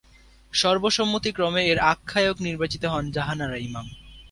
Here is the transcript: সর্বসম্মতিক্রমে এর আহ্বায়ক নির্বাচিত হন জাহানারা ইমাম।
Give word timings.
সর্বসম্মতিক্রমে 0.53 1.61
এর 1.65 1.79
আহ্বায়ক 1.91 2.37
নির্বাচিত 2.41 2.83
হন 2.85 3.03
জাহানারা 3.11 3.57
ইমাম। 3.57 3.87